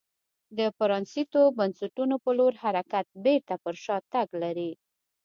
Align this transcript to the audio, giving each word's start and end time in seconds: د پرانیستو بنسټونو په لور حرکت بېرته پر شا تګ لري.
د 0.57 0.59
پرانیستو 0.77 1.41
بنسټونو 1.57 2.15
په 2.23 2.31
لور 2.37 2.53
حرکت 2.63 3.05
بېرته 3.25 3.55
پر 3.63 3.75
شا 3.83 3.97
تګ 4.13 4.27
لري. 4.43 4.71